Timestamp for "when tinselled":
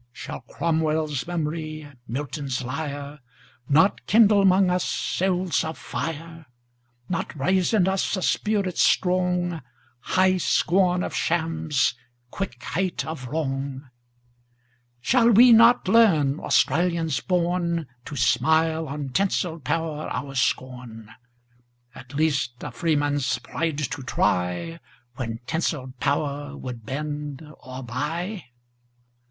25.17-25.99